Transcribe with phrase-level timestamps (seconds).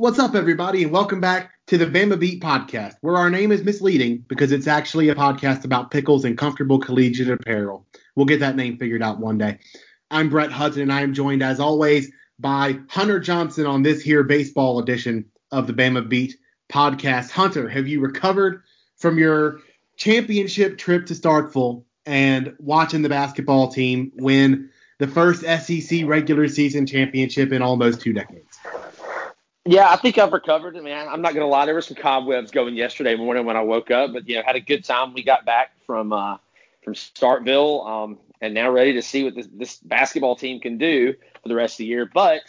[0.00, 3.64] What's up, everybody, and welcome back to the Bama Beat podcast, where our name is
[3.64, 7.84] misleading because it's actually a podcast about pickles and comfortable collegiate apparel.
[8.14, 9.58] We'll get that name figured out one day.
[10.12, 14.22] I'm Brett Hudson, and I am joined, as always, by Hunter Johnson on this here
[14.22, 16.36] baseball edition of the Bama Beat
[16.72, 17.32] podcast.
[17.32, 18.62] Hunter, have you recovered
[18.98, 19.58] from your
[19.96, 24.70] championship trip to Starkville and watching the basketball team win
[25.00, 28.47] the first SEC regular season championship in almost two decades?
[29.68, 30.78] Yeah, I think I've recovered.
[30.78, 31.66] I mean, I'm not to lie.
[31.66, 34.56] There were some cobwebs going yesterday morning when I woke up, but you know, had
[34.56, 35.12] a good time.
[35.12, 36.38] We got back from uh,
[36.82, 41.12] from Starkville, um, and now ready to see what this, this basketball team can do
[41.42, 42.06] for the rest of the year.
[42.06, 42.40] But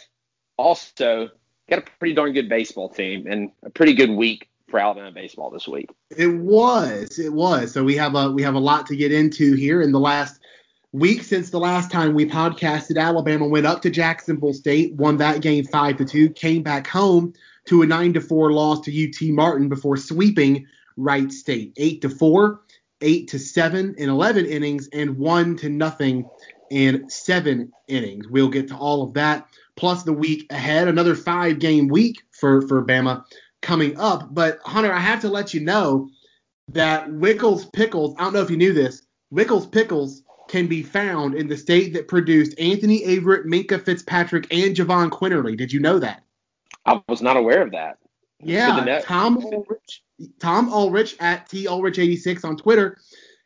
[0.56, 1.28] also
[1.68, 5.50] got a pretty darn good baseball team and a pretty good week for Alabama baseball
[5.50, 5.90] this week.
[6.16, 7.70] It was, it was.
[7.70, 10.39] So we have a we have a lot to get into here in the last
[10.92, 15.40] week since the last time we podcasted, Alabama went up to Jacksonville State, won that
[15.40, 17.32] game five to two, came back home
[17.66, 22.08] to a nine to four loss to UT Martin before sweeping Wright State eight to
[22.08, 22.62] four,
[23.00, 26.28] eight to seven in 11 innings, and one to nothing
[26.70, 28.28] in seven innings.
[28.28, 29.46] We'll get to all of that
[29.76, 33.24] plus the week ahead, another five game week for for Bama
[33.62, 34.34] coming up.
[34.34, 36.08] But Hunter, I have to let you know
[36.68, 38.14] that Wickles Pickles.
[38.18, 39.02] I don't know if you knew this.
[39.32, 44.74] Wickles Pickles can be found in the state that produced Anthony Averett, Minkah Fitzpatrick, and
[44.74, 45.56] Jahvon Quinerly.
[45.56, 46.22] Did you know that?
[46.84, 47.98] I was not aware of that.
[48.42, 50.02] Yeah, Tom Ulrich,
[50.40, 52.96] Tom Ulrich at T Ulrich86 on Twitter.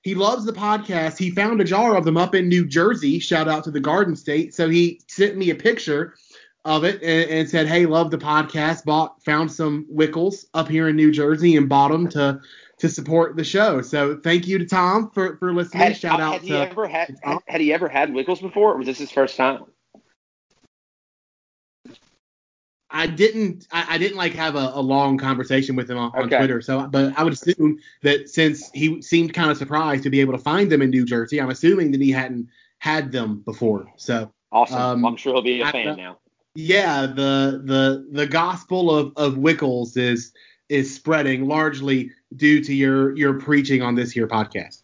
[0.02, 1.18] He loves the podcast.
[1.18, 3.18] He found a jar of them up in New Jersey.
[3.18, 4.54] Shout out to the Garden State.
[4.54, 6.14] So he sent me a picture
[6.64, 8.84] of it and, and said, "Hey, love the podcast.
[8.84, 12.40] Bought found some Wickles up here in New Jersey and bought them to
[12.78, 13.80] to support the show.
[13.82, 15.82] So thank you to Tom for, for listening.
[15.82, 18.72] Had, Shout had out he to ever had, had, had he ever had Wickles before,
[18.74, 19.64] or was this his first time?
[22.90, 26.24] I didn't I, I didn't like have a, a, long conversation with him on, on
[26.26, 26.38] Okay.
[26.38, 26.60] Twitter.
[26.62, 30.32] So but I would assume that since he seemed kind of surprised to be able
[30.32, 33.92] to find them in New Jersey, I'm assuming that he hadn't had them before.
[33.96, 34.80] So Awesome.
[34.80, 36.18] Um, I'm sure he'll be a I- fan now.
[36.54, 40.32] yeah, the the the gospel of, of Wickles is
[40.68, 44.82] is spreading largely due to your your preaching on this here podcast.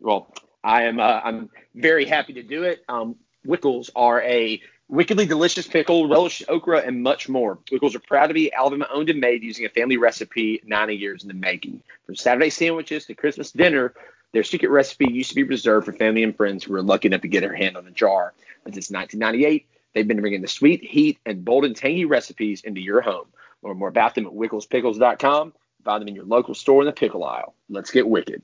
[0.00, 0.28] Well,
[0.62, 1.00] I am.
[1.00, 2.84] Uh, I'm very happy to do it.
[2.88, 3.16] Um,
[3.46, 7.58] Wickles are a wickedly delicious pickle, relish, okra, and much more.
[7.70, 11.22] Wickles are proud to be Alabama owned and made using a family recipe 90 years
[11.22, 11.82] in the making.
[12.04, 13.94] From Saturday sandwiches to Christmas dinner,
[14.32, 17.22] their secret recipe used to be reserved for family and friends who were lucky enough
[17.22, 18.32] to get their hand on a jar.
[18.64, 22.80] But since 1998, they've been bringing the sweet, heat, and bold and tangy recipes into
[22.80, 23.26] your home.
[23.66, 25.52] Learn more about them at wicklespickles.com.
[25.84, 27.54] Find them in your local store in the pickle aisle.
[27.68, 28.42] Let's get wicked.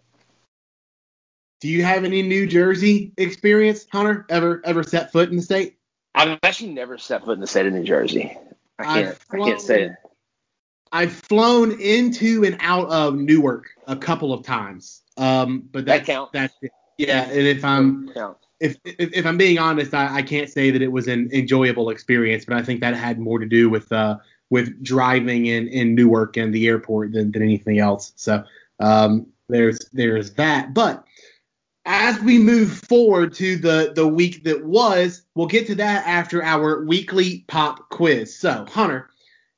[1.60, 4.26] Do you have any New Jersey experience, Hunter?
[4.28, 5.76] Ever ever set foot in the state?
[6.12, 8.36] I've actually never set foot in the state of New Jersey.
[8.80, 9.06] I can't.
[9.08, 9.92] I've I can't say it.
[10.90, 15.02] I've flown into and out of Newark a couple of times.
[15.16, 16.32] Um, but That that's, counts.
[16.32, 16.72] That's it.
[16.98, 18.12] Yeah, and if I'm
[18.60, 21.90] if, if if I'm being honest, I, I can't say that it was an enjoyable
[21.90, 24.18] experience, but I think that had more to do with uh
[24.52, 28.12] with driving in in Newark and the airport than, than anything else.
[28.16, 28.44] So
[28.80, 30.74] um, there's there's that.
[30.74, 31.04] But
[31.86, 36.44] as we move forward to the the week that was, we'll get to that after
[36.44, 38.38] our weekly pop quiz.
[38.38, 39.08] So Hunter,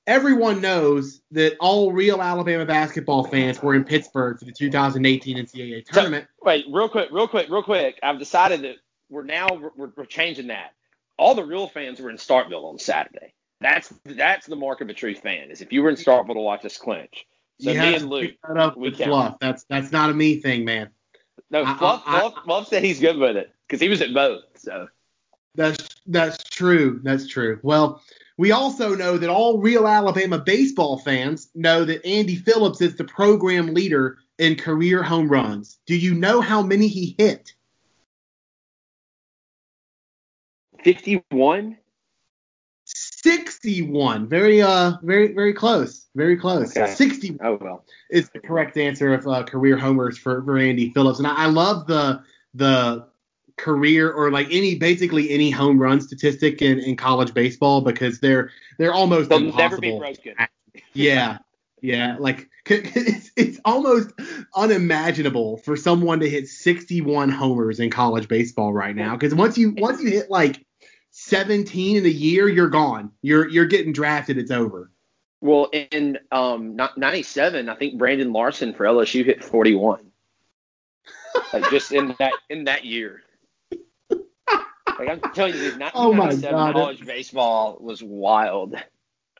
[0.06, 5.84] everyone knows that all real Alabama basketball fans were in Pittsburgh for the 2018 NCAA
[5.88, 6.28] So- tournament.
[6.44, 7.98] Wait, real quick, real quick, real quick.
[8.00, 8.76] I've decided that
[9.10, 10.70] we're now we're, we're changing that.
[11.18, 13.34] All the real fans were in Starkville on Saturday.
[13.64, 16.40] That's that's the mark of a true fan is if you were in Starkville to
[16.40, 17.26] watch us clinch.
[17.60, 18.32] So you me and Luke.
[18.46, 19.38] that up we with fluff.
[19.40, 20.90] That's that's not a me thing, man.
[21.50, 24.12] No, I- Fluff, I- Fluff, Fluff said he's good with it because he was at
[24.12, 24.42] both.
[24.56, 24.88] So
[25.54, 27.00] That's that's true.
[27.04, 27.58] That's true.
[27.62, 28.02] Well,
[28.36, 33.04] we also know that all real Alabama baseball fans know that Andy Phillips is the
[33.04, 35.78] program leader in career home runs.
[35.86, 37.54] Do you know how many he hit?
[40.82, 41.78] 51.
[43.24, 44.28] 61.
[44.28, 46.06] Very uh very very close.
[46.14, 46.76] Very close.
[46.76, 46.92] Okay.
[46.92, 47.84] 60 Oh well.
[48.10, 51.18] is the correct answer of uh, career homers for, for Andy Phillips.
[51.18, 52.22] And I, I love the
[52.52, 53.06] the
[53.56, 58.50] career or like any basically any home run statistic in, in college baseball because they're
[58.78, 59.58] they're almost They'll impossible.
[59.58, 60.34] never be broken.
[60.92, 61.38] Yeah,
[61.80, 62.16] yeah.
[62.18, 64.10] Like it's it's almost
[64.54, 69.14] unimaginable for someone to hit 61 homers in college baseball right now.
[69.16, 70.64] Because once you once you hit like
[71.16, 73.12] 17 in a year, you're gone.
[73.22, 74.36] You're you're getting drafted.
[74.36, 74.90] It's over.
[75.40, 80.10] Well, in um 97, I think Brandon Larson for LSU hit 41.
[81.52, 83.22] like just in that in that year.
[84.10, 86.74] Like I'm telling you, dude, Oh my God.
[86.74, 88.74] college baseball was wild.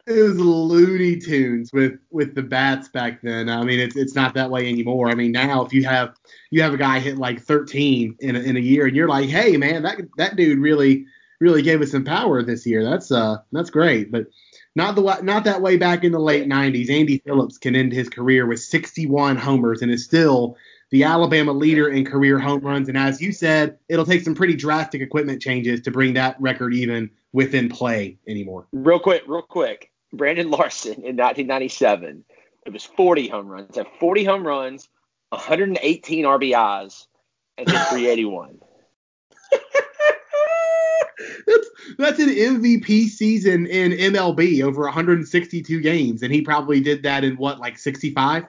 [0.06, 3.48] it was Looney Tunes with with the bats back then.
[3.48, 5.08] I mean, it's it's not that way anymore.
[5.08, 6.14] I mean, now if you have
[6.50, 9.28] you have a guy hit like 13 in a, in a year, and you're like,
[9.28, 11.06] hey man, that that dude really
[11.40, 12.84] really gave us some power this year.
[12.84, 14.26] That's uh that's great, but
[14.76, 16.90] not the not that way back in the late 90s.
[16.90, 20.56] Andy Phillips can end his career with 61 homers and is still
[20.90, 22.88] the Alabama leader in career home runs.
[22.88, 26.74] And as you said, it'll take some pretty drastic equipment changes to bring that record
[26.74, 28.66] even within play anymore.
[28.72, 29.90] Real quick, real quick.
[30.12, 32.24] Brandon Larson in 1997,
[32.66, 33.76] it was 40 home runs.
[33.76, 34.88] Had 40 home runs,
[35.30, 37.06] 118 RBIs,
[37.58, 38.60] and then 381.
[41.46, 41.68] that's
[41.98, 47.36] that's an MVP season in MLB over 162 games, and he probably did that in
[47.36, 48.44] what, like 65?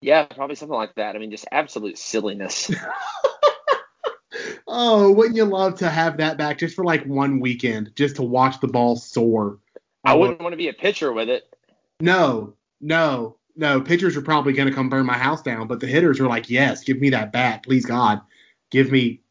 [0.00, 1.16] Yeah, probably something like that.
[1.16, 2.70] I mean, just absolute silliness.
[4.66, 8.22] oh, wouldn't you love to have that back just for like one weekend, just to
[8.22, 9.58] watch the ball soar?
[10.04, 11.44] I wouldn't want to be a pitcher with it.
[12.00, 13.80] No, no, no.
[13.80, 16.50] Pitchers are probably going to come burn my house down, but the hitters are like,
[16.50, 18.20] yes, give me that bat, please God,
[18.70, 19.22] give me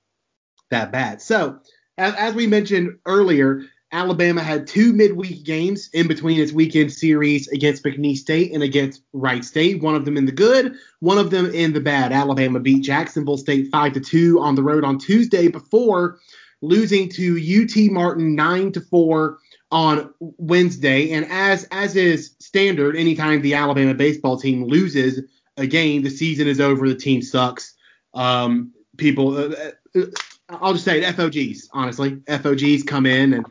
[0.72, 1.22] that bat.
[1.22, 1.60] So,
[1.98, 7.48] as, as we mentioned earlier, Alabama had two midweek games in between its weekend series
[7.50, 9.84] against McNeese State and against Wright State.
[9.84, 12.12] One of them in the good, one of them in the bad.
[12.12, 16.18] Alabama beat Jacksonville State five to two on the road on Tuesday before
[16.62, 19.38] losing to UT Martin nine to four
[19.72, 21.12] on Wednesday.
[21.12, 25.22] And as as is standard, anytime the Alabama baseball team loses
[25.58, 26.90] a game, the season is over.
[26.90, 27.76] The team sucks.
[28.16, 29.56] Um, people, uh,
[29.96, 30.06] uh,
[30.50, 31.70] I'll just say it, FOGs.
[31.72, 33.46] Honestly, FOGs come in and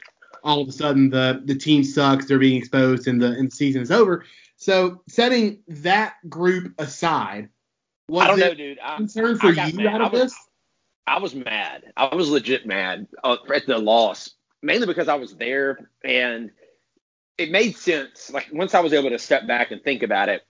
[0.44, 3.54] all of a sudden the the team sucks, they're being exposed, and the and the
[3.54, 4.24] season is over.
[4.56, 7.48] So setting that group aside,
[8.08, 8.78] was I don't know, dude.
[8.82, 9.86] I, concern for you mad.
[9.86, 10.36] out of was, this?
[11.06, 11.92] I was mad.
[11.96, 14.30] I was legit mad uh, at the loss,
[14.62, 16.50] mainly because I was there and
[17.38, 18.30] it made sense.
[18.30, 20.42] Like once I was able to step back and think about it,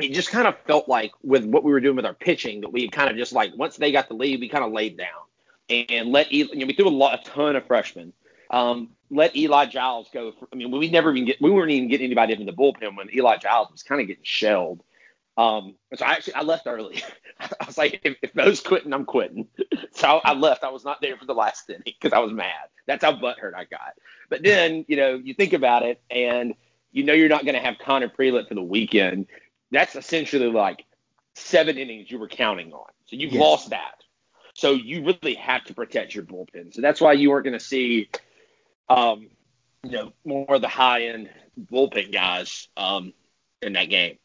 [0.00, 2.72] it just kind of felt like with what we were doing with our pitching that
[2.72, 5.29] we kind of just like once they got the lead, we kind of laid down
[5.70, 8.12] and let you know we threw a lot a ton of freshmen.
[8.50, 10.32] Um, let Eli Giles go.
[10.32, 12.96] For, I mean, we never even get we weren't even getting anybody in the bullpen
[12.96, 14.82] when Eli Giles was kind of getting shelled.
[15.36, 17.02] Um, so I actually I left early.
[17.40, 19.48] I was like, if, if Mo's quitting, I'm quitting.
[19.92, 20.64] so I left.
[20.64, 22.68] I was not there for the last inning because I was mad.
[22.86, 23.94] That's how butthurt I got.
[24.28, 26.54] But then you know you think about it, and
[26.92, 29.26] you know you're not going to have Connor Prielipp for the weekend.
[29.70, 30.84] That's essentially like
[31.34, 32.90] seven innings you were counting on.
[33.06, 33.40] So you've yes.
[33.40, 34.02] lost that.
[34.60, 36.74] So you really have to protect your bullpen.
[36.74, 38.10] So that's why you aren't going to see
[38.90, 39.30] um,
[39.82, 43.14] you know, more of the high end bullpen guys um,
[43.62, 44.18] in that game.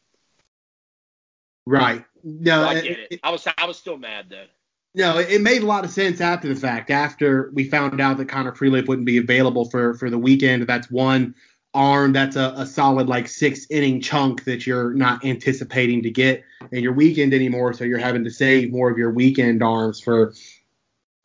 [1.64, 2.04] Right.
[2.22, 3.20] No, so I get it, it.
[3.22, 4.44] I was I was still mad though.
[4.94, 6.90] No, it made a lot of sense after the fact.
[6.90, 10.90] After we found out that Connor Prielipp wouldn't be available for for the weekend, that's
[10.90, 11.34] one
[11.76, 12.12] arm.
[12.12, 16.42] That's a, a solid like six inning chunk that you're not anticipating to get
[16.72, 17.74] in your weekend anymore.
[17.74, 20.34] So you're having to save more of your weekend arms for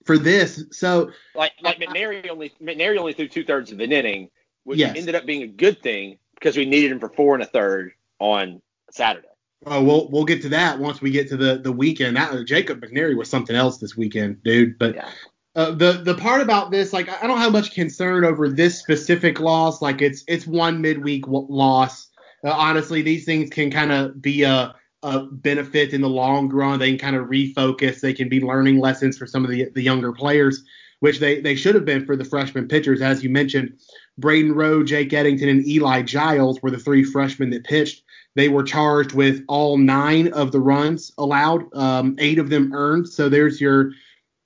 [0.06, 0.64] for this.
[0.72, 4.30] So like like McNary only McNary only threw two thirds of an inning,
[4.66, 4.96] which yes.
[4.96, 7.94] ended up being a good thing because we needed him for four and a third
[8.20, 8.62] on
[8.92, 9.28] Saturday.
[9.66, 12.18] Oh, we'll we'll get to that once we get to the the weekend.
[12.18, 14.78] That Jacob McNary was something else this weekend, dude.
[14.78, 15.10] But yeah.
[15.56, 19.40] Uh, the the part about this, like, I don't have much concern over this specific
[19.40, 19.82] loss.
[19.82, 22.10] Like, it's it's one midweek loss.
[22.46, 26.80] Uh, honestly, these things can kind of be a a benefit in the long run.
[26.80, 28.02] They can kind of refocus.
[28.02, 30.64] They can be learning lessons for some of the, the younger players,
[31.00, 33.02] which they, they should have been for the freshman pitchers.
[33.02, 33.80] As you mentioned,
[34.20, 38.04] Braden Rowe, Jake Eddington, and Eli Giles were the three freshmen that pitched.
[38.36, 43.10] They were charged with all nine of the runs allowed, um, eight of them earned.
[43.10, 43.94] So there's your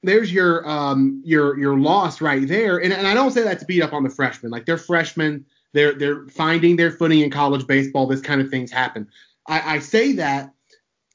[0.05, 2.77] there's your um, your your loss right there.
[2.77, 4.51] And, and I don't say that to beat up on the freshmen.
[4.51, 5.45] Like they're freshmen.
[5.73, 8.07] They're they're finding their footing in college baseball.
[8.07, 9.07] This kind of things happen.
[9.47, 10.53] I, I say that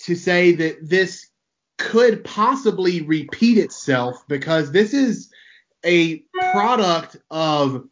[0.00, 1.28] to say that this
[1.78, 5.30] could possibly repeat itself because this is
[5.85, 6.18] a
[6.52, 7.85] product of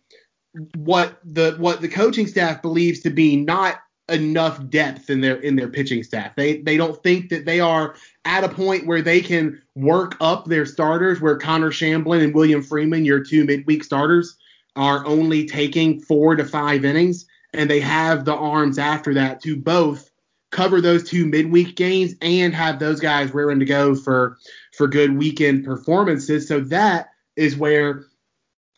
[0.76, 5.56] what the what the coaching staff believes to be not enough depth in their in
[5.56, 6.34] their pitching staff.
[6.36, 7.94] They they don't think that they are
[8.28, 12.62] at a point where they can work up their starters where Connor Shamblin and William
[12.62, 14.36] Freeman, your two midweek starters,
[14.76, 19.56] are only taking 4 to 5 innings and they have the arms after that to
[19.56, 20.10] both
[20.50, 24.36] cover those two midweek games and have those guys raring to go for
[24.74, 26.46] for good weekend performances.
[26.46, 28.04] So that is where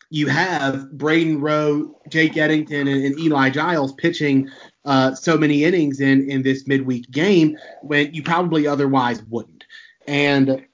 [0.09, 4.49] you have Braden Rowe, Jake Eddington, and, and Eli Giles pitching
[4.85, 9.65] uh, so many innings in in this midweek game when you probably otherwise wouldn't.
[10.07, 10.65] And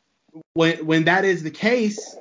[0.54, 2.16] when when that is the case,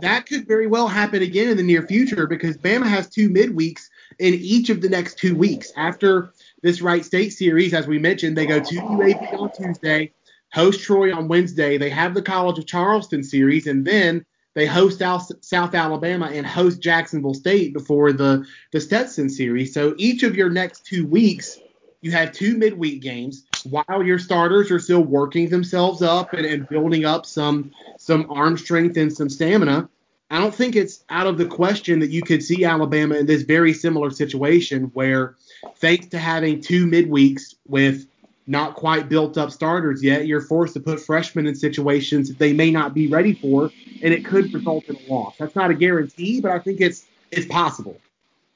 [0.00, 3.88] that could very well happen again in the near future because Bama has two midweeks
[4.18, 5.72] in each of the next two weeks.
[5.76, 6.32] After
[6.62, 10.12] this Wright State series, as we mentioned, they go to UAB on Tuesday,
[10.52, 11.76] host Troy on Wednesday.
[11.76, 16.80] They have the College of Charleston series, and then they host South Alabama and host
[16.80, 19.74] Jacksonville State before the, the Stetson series.
[19.74, 21.58] So each of your next two weeks,
[22.00, 26.68] you have two midweek games while your starters are still working themselves up and, and
[26.68, 29.88] building up some some arm strength and some stamina.
[30.30, 33.42] I don't think it's out of the question that you could see Alabama in this
[33.42, 35.36] very similar situation where,
[35.76, 38.06] thanks to having two midweeks with
[38.46, 42.52] not quite built up starters yet, you're forced to put freshmen in situations that they
[42.52, 43.70] may not be ready for,
[44.02, 45.36] and it could result in a loss.
[45.38, 47.98] That's not a guarantee, but I think it's it's possible.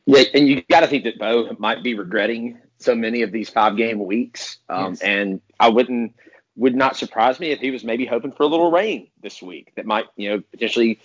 [0.06, 3.48] Yeah, and you got to think that Bo might be regretting so many of these
[3.48, 5.00] five game weeks, um, yes.
[5.00, 6.14] and I wouldn't
[6.56, 9.72] would not surprise me if he was maybe hoping for a little rain this week
[9.76, 11.00] that might you know potentially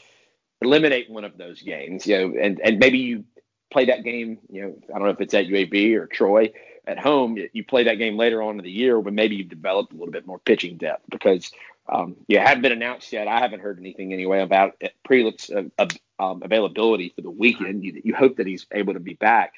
[0.61, 2.05] eliminate one of those games.
[2.05, 3.23] You know, and and maybe you
[3.71, 4.39] play that game.
[4.49, 6.51] You know, I don't know if it's at UAB or Troy
[6.85, 9.93] at home, you play that game later on in the year when maybe you've developed
[9.93, 11.51] a little bit more pitching depth because
[11.87, 13.27] um, you haven't been announced yet.
[13.27, 15.87] I haven't heard anything anyway about Prielipp's uh, uh,
[16.19, 17.83] um, availability for the weekend.
[17.83, 19.53] You, you hope that he's able to be back,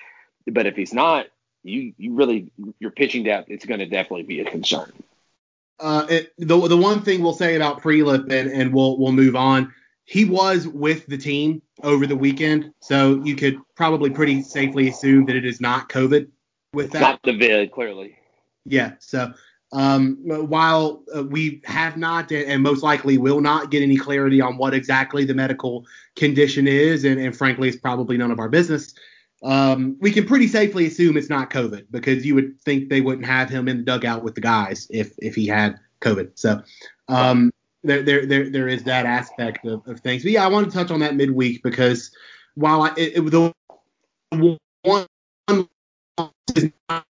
[0.48, 1.28] but if he's not,
[1.64, 4.92] you you really your pitching depth it's going to definitely be a concern.
[5.80, 9.36] Uh, it, the the one thing we'll say about Prielipp and and we'll we'll move
[9.36, 9.74] on.
[10.04, 15.26] He was with the team over the weekend, so you could probably pretty safely assume
[15.26, 16.28] that it is not COVID
[16.76, 17.00] with that.
[17.00, 18.18] Not the vid, clearly.
[18.66, 18.94] Yeah.
[19.00, 19.34] So
[19.72, 24.58] um, while uh, we have not and most likely will not get any clarity on
[24.58, 28.94] what exactly the medical condition is, and, and frankly, it's probably none of our business.
[29.44, 33.28] Um, we can pretty safely assume it's not COVID because you would think they wouldn't
[33.28, 36.32] have him in the dugout with the guys if if he had COVID.
[36.36, 36.62] So
[37.10, 37.52] um,
[37.84, 40.24] there, there there there is that aspect of, of things.
[40.24, 42.12] But yeah, I want to touch on that midweek because
[42.56, 43.54] while I, it, it, the
[44.84, 45.08] one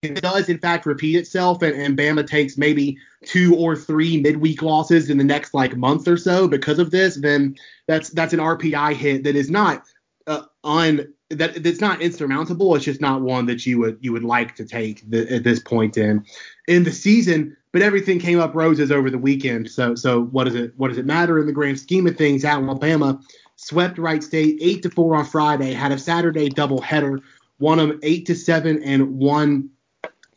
[0.02, 4.62] it does in fact repeat itself and, and Bama takes maybe two or three midweek
[4.62, 7.56] losses in the next like month or so because of this, then
[7.86, 9.84] that's that's an RPI hit that is not
[10.26, 12.74] uh, on that that's not insurmountable.
[12.74, 15.58] It's just not one that you would you would like to take the, at this
[15.60, 16.24] point in
[16.68, 17.56] in the season.
[17.72, 19.70] But everything came up roses over the weekend.
[19.70, 22.44] So so what does it what does it matter in the grand scheme of things?
[22.44, 23.20] Alabama
[23.56, 25.72] swept Wright State eight to four on Friday.
[25.72, 27.20] Had a Saturday doubleheader
[27.64, 29.70] won them eight to seven and one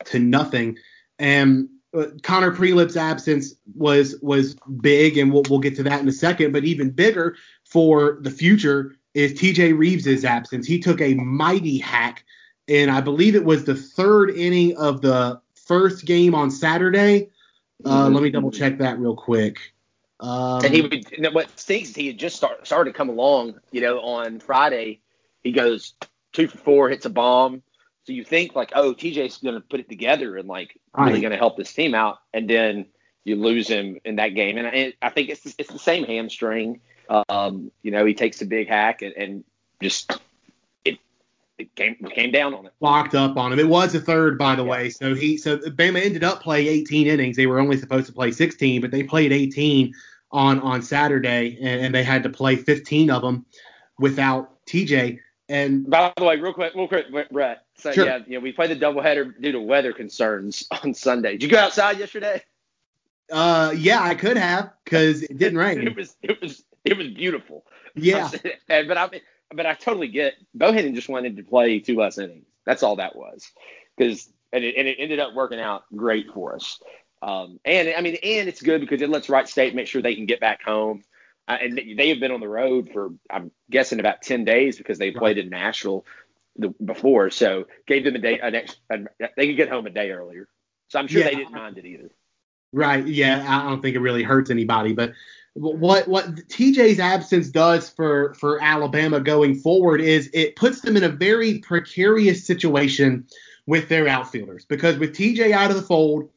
[0.05, 0.77] to nothing.
[1.19, 6.07] And uh, Connor Prielipp's absence was was big, and we'll, we'll get to that in
[6.07, 6.53] a second.
[6.53, 9.73] But even bigger for the future is T.J.
[9.73, 10.65] Reeves' absence.
[10.65, 12.23] He took a mighty hack,
[12.69, 17.29] and I believe it was the third inning of the first game on Saturday.
[17.83, 18.13] Uh, mm-hmm.
[18.13, 19.73] Let me double check that real quick.
[20.19, 23.81] Um, and he would, what stinks, he had just start, started to come along, you
[23.81, 25.01] know, on Friday.
[25.43, 25.93] He goes
[26.37, 27.63] two for four, hits a bomb.
[28.05, 31.21] So you think like, oh, TJ's going to put it together and like really right.
[31.21, 32.85] going to help this team out, and then
[33.25, 34.57] you lose him in that game.
[34.57, 36.79] And I, I think it's it's the same hamstring.
[37.09, 39.43] Um, you know, he takes a big hack and, and
[39.81, 40.11] just
[40.85, 40.99] it
[41.57, 42.73] it came came down on it.
[42.79, 43.59] Locked up on him.
[43.59, 44.69] It was a third, by the yeah.
[44.69, 44.89] way.
[44.89, 47.35] So he so Bama ended up playing 18 innings.
[47.35, 49.93] They were only supposed to play 16, but they played 18
[50.31, 53.45] on on Saturday, and, and they had to play 15 of them
[53.99, 55.19] without TJ.
[55.49, 57.63] And by the way, real quick, real quick, Brett.
[57.75, 58.05] So sure.
[58.05, 61.33] yeah, you know, we played the doubleheader due to weather concerns on Sunday.
[61.33, 62.41] Did you go outside yesterday?
[63.31, 65.81] Uh, yeah, I could have because it didn't rain.
[65.87, 67.65] it was it was it was beautiful.
[67.95, 68.29] Yeah,
[68.67, 69.21] but I
[69.53, 70.35] but I totally get.
[70.57, 72.45] Bohannon just wanted to play two less innings.
[72.65, 73.49] That's all that was,
[73.95, 76.79] because and it, and it ended up working out great for us.
[77.21, 80.15] Um, and I mean, and it's good because it lets Wright State make sure they
[80.15, 81.03] can get back home.
[81.47, 85.11] And they have been on the road for I'm guessing about 10 days because they
[85.11, 86.05] played in Nashville
[86.57, 88.79] the, before, so gave them a day an extra,
[89.37, 90.49] they could get home a day earlier.
[90.89, 91.29] So I'm sure yeah.
[91.29, 92.09] they didn't mind it either.
[92.73, 93.05] Right.
[93.07, 93.45] Yeah.
[93.47, 95.13] I don't think it really hurts anybody, but
[95.57, 101.03] what what TJ's absence does for for Alabama going forward is it puts them in
[101.03, 103.25] a very precarious situation
[103.65, 106.29] with their outfielders because with TJ out of the fold,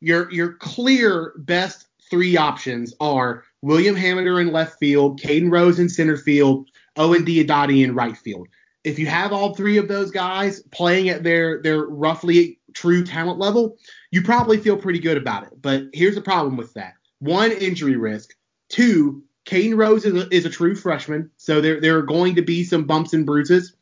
[0.00, 5.88] your your clear best three options are William Hamiter in left field, Caden Rose in
[5.88, 8.46] center field, Owen Diodati in right field.
[8.84, 13.38] If you have all three of those guys playing at their their roughly true talent
[13.38, 13.78] level,
[14.10, 15.62] you probably feel pretty good about it.
[15.62, 18.34] But here's the problem with that: one, injury risk.
[18.68, 22.42] Two, Caden Rose is a, is a true freshman, so there there are going to
[22.42, 23.74] be some bumps and bruises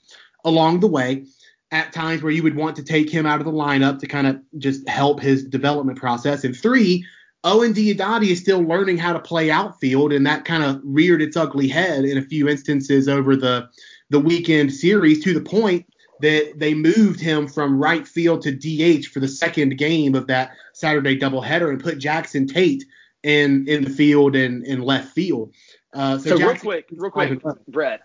[0.45, 1.25] along the way
[1.73, 4.29] at times where you would want to take him out of the lineup to kind
[4.29, 6.45] of just help his development process.
[6.45, 7.05] And three,
[7.45, 11.37] Owen Diodati is still learning how to play outfield, and that kind of reared its
[11.37, 13.69] ugly head in a few instances over the
[14.11, 15.87] the weekend series to the point
[16.21, 20.53] that they moved him from right field to DH for the second game of that
[20.73, 22.85] Saturday doubleheader and put Jackson Tate
[23.23, 25.53] in in the field and in left field.
[25.93, 28.03] Uh, so, so real quick, real quick, Brett.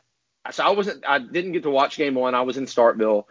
[0.51, 2.33] So I wasn't, I didn't get to watch game one.
[2.33, 3.25] I was in Starkville.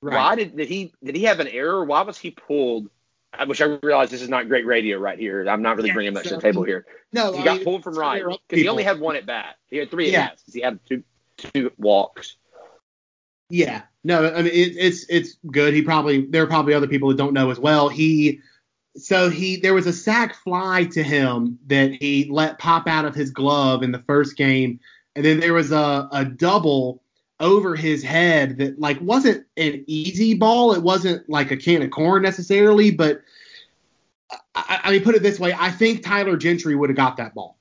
[0.00, 0.16] Right.
[0.16, 1.84] Why did did he did he have an error?
[1.84, 2.88] Why was he pulled?
[3.32, 5.46] I wish I realized this is not great radio right here.
[5.48, 6.86] I'm not really yeah, bringing much so, to the table here.
[7.12, 9.56] No, he I got mean, pulled from right because he only had one at bat.
[9.70, 10.20] He had three yeah.
[10.20, 10.52] at bats.
[10.52, 11.02] He had two
[11.38, 12.36] two walks.
[13.48, 15.74] Yeah, no, I mean it, it's it's good.
[15.74, 17.88] He probably there are probably other people that don't know as well.
[17.88, 18.40] He
[18.96, 23.14] so he there was a sac fly to him that he let pop out of
[23.14, 24.80] his glove in the first game,
[25.16, 27.01] and then there was a a double
[27.42, 30.72] over his head that like wasn't an easy ball.
[30.72, 33.20] It wasn't like a can of corn necessarily, but
[34.54, 37.34] I, I mean put it this way, I think Tyler Gentry would have got that
[37.34, 37.58] ball.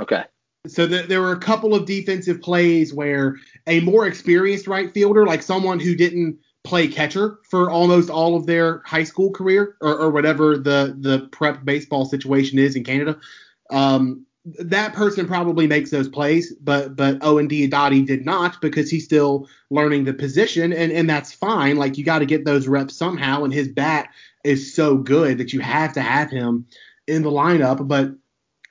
[0.00, 0.24] Okay.
[0.66, 3.36] So the, there were a couple of defensive plays where
[3.66, 8.46] a more experienced right fielder, like someone who didn't play catcher for almost all of
[8.46, 13.18] their high school career or, or whatever the the prep baseball situation is in Canada,
[13.70, 19.04] um, that person probably makes those plays, but but Owen Diodati did not because he's
[19.04, 21.76] still learning the position, and and that's fine.
[21.76, 24.08] Like you got to get those reps somehow, and his bat
[24.44, 26.66] is so good that you have to have him
[27.08, 27.86] in the lineup.
[27.88, 28.12] But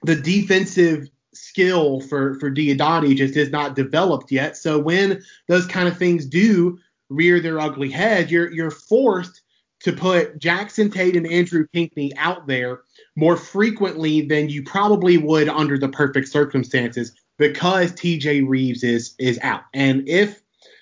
[0.01, 4.55] the defensive skill for for Diodati just is not developed yet.
[4.55, 6.79] So when those kind of things do
[7.09, 9.41] rear their ugly head, you're you're forced
[9.85, 12.81] to put Jackson Tate and Andrew Pinckney out there
[13.15, 19.37] more frequently than you probably would under the perfect circumstances because TJ Reeves is is
[19.43, 19.61] out.
[19.75, 20.41] And if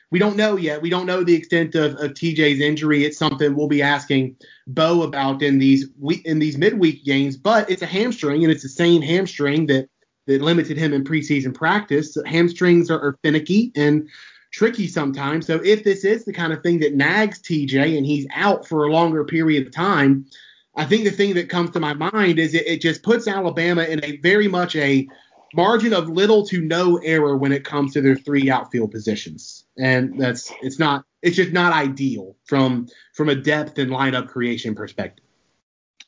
[0.10, 3.04] we don't know yet, we don't know the extent of, of TJ's injury.
[3.04, 5.90] It's something we'll be asking Bo about in these
[6.24, 7.36] in these midweek games.
[7.36, 9.90] But it's a hamstring, and it's the same hamstring that
[10.28, 12.18] that limited him in preseason practice.
[12.26, 14.08] Hamstrings are, are finicky and
[14.54, 15.48] tricky sometimes.
[15.48, 18.86] So if this is the kind of thing that nags TJ and he's out for
[18.86, 20.28] a longer period of time,
[20.76, 23.84] I think the thing that comes to my mind is it, it just puts Alabama
[23.84, 25.08] in a very much a
[25.56, 29.66] margin of little to no error when it comes to their three outfield positions.
[29.78, 34.76] And that's it's not it's just not ideal from from a depth and lineup creation
[34.76, 35.26] perspective.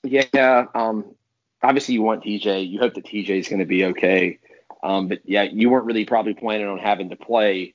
[0.04, 1.16] Yeah, um,
[1.64, 2.70] obviously you want TJ.
[2.70, 4.40] You hope that TJ is going to be okay.
[4.84, 7.75] Um, but yeah, you weren't really probably planning on having to play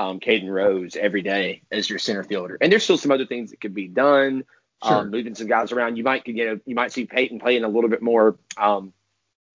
[0.00, 2.56] um, Caden Rose every day as your center fielder.
[2.60, 4.44] And there's still some other things that could be done.
[4.82, 4.96] Sure.
[4.96, 5.96] Um, moving some guys around.
[5.96, 8.94] You might you know you might see Peyton playing a little bit more um,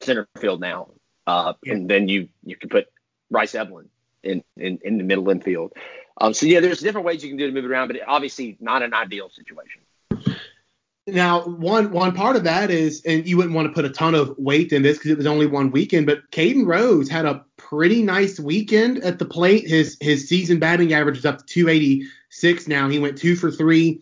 [0.02, 0.90] center field now,
[1.26, 1.74] uh, yeah.
[1.74, 2.86] and then you you can put
[3.32, 3.88] Bryce Eblin
[4.22, 5.74] in, in in the middle infield.
[6.22, 8.56] Um, so yeah, there's different ways you can do to move it around, but obviously
[8.60, 9.82] not an ideal situation.
[11.08, 14.14] Now, one one part of that is, and you wouldn't want to put a ton
[14.14, 17.44] of weight in this because it was only one weekend, but Caden Rose had a
[17.70, 19.68] pretty nice weekend at the plate.
[19.68, 22.88] His his season batting average is up to 286 now.
[22.88, 24.02] He went two for three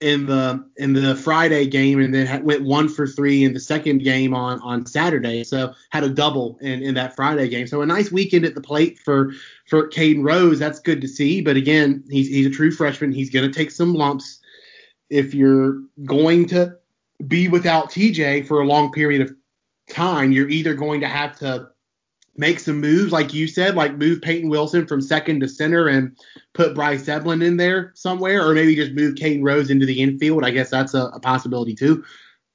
[0.00, 4.04] in the in the Friday game and then went one for three in the second
[4.04, 5.42] game on on Saturday.
[5.42, 7.66] So had a double in, in that Friday game.
[7.66, 9.32] So a nice weekend at the plate for
[9.66, 10.58] for Caden Rose.
[10.58, 11.40] That's good to see.
[11.40, 13.10] But again, he's he's a true freshman.
[13.10, 14.40] He's going to take some lumps.
[15.10, 16.76] If you're going to
[17.26, 19.34] be without TJ for a long period of
[19.88, 21.70] time, you're either going to have to
[22.38, 26.16] make some moves, like you said, like move Peyton Wilson from second to center and
[26.54, 30.44] put Bryce Eblin in there somewhere, or maybe just move Caden Rose into the infield.
[30.44, 32.04] I guess that's a, a possibility too.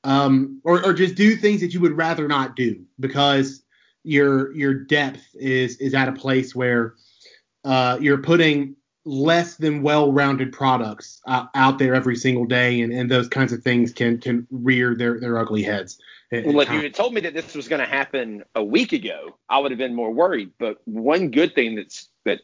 [0.04, 3.64] Um, or, or just do things that you would rather not do because
[4.04, 6.96] your your depth is is at a place where
[7.64, 13.10] uh, you're putting less than well-rounded products uh, out there every single day, and, and
[13.10, 16.00] those kinds of things can can rear their their ugly heads.
[16.32, 19.38] Well, if you had told me that this was going to happen a week ago,
[19.50, 20.52] I would have been more worried.
[20.58, 22.40] But one good thing that's that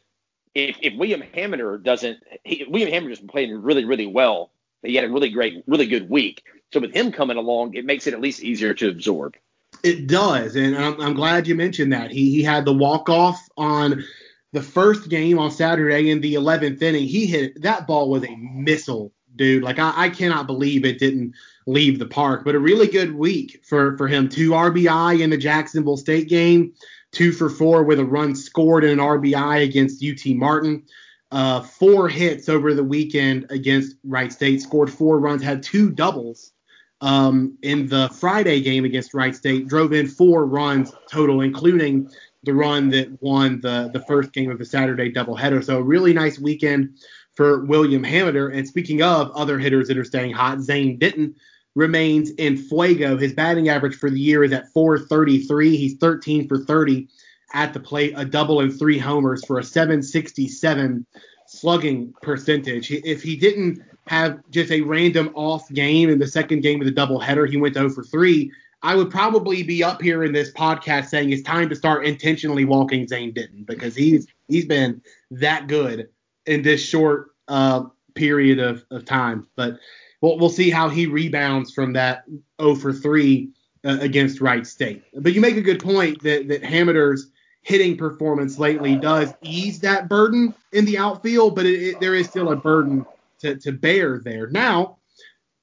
[0.54, 4.50] if, if William Hamiter doesn't, he, William Hamiter has been playing really, really well.
[4.82, 6.42] He had a really great, really good week.
[6.72, 9.36] So with him coming along, it makes it at least easier to absorb.
[9.82, 12.10] It does, and I'm, I'm glad you mentioned that.
[12.10, 14.04] He he had the walk off on
[14.52, 17.06] the first game on Saturday in the 11th inning.
[17.06, 19.62] He hit that ball was a missile, dude.
[19.62, 21.34] Like I, I cannot believe it didn't
[21.66, 22.44] leave the park.
[22.44, 24.28] But a really good week for for him.
[24.28, 26.72] Two RBI in the Jacksonville State game,
[27.12, 30.84] two for four with a run scored and an RBI against UT Martin.
[31.30, 34.62] Uh, four hits over the weekend against Wright State.
[34.62, 36.52] Scored four runs, had two doubles
[37.00, 39.68] um, in the Friday game against Wright State.
[39.68, 42.10] Drove in four runs total, including
[42.44, 45.64] the run that won the the first game of the Saturday doubleheader.
[45.64, 46.98] So really nice weekend
[47.34, 48.54] for William Hamiter.
[48.54, 51.34] And speaking of other hitters that are staying hot, Zane Denton
[51.74, 53.16] remains in fuego.
[53.16, 55.76] His batting average for the year is at 433.
[55.76, 57.08] He's 13 for 30
[57.54, 61.06] at the plate, a double and three homers for a 767
[61.46, 62.90] slugging percentage.
[62.90, 66.92] If he didn't have just a random off game in the second game of the
[66.92, 68.50] doubleheader, he went 0 for 3.
[68.82, 72.64] I would probably be up here in this podcast saying it's time to start intentionally
[72.64, 76.08] walking Zane Denton because he's he's been that good
[76.46, 79.46] in this short uh, period of, of time.
[79.56, 79.78] But
[80.20, 82.24] we'll, we'll see how he rebounds from that
[82.60, 83.50] 0 for 3
[83.84, 85.02] uh, against Wright State.
[85.14, 87.30] But you make a good point that that Hamiter's
[87.62, 92.28] hitting performance lately does ease that burden in the outfield, but it, it, there is
[92.28, 93.04] still a burden
[93.40, 94.48] to, to bear there.
[94.48, 94.97] Now,